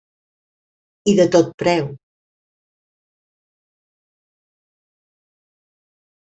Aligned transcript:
I 1.11 1.13
de 1.19 1.25
tot 1.35 1.51
preu. 1.63 1.91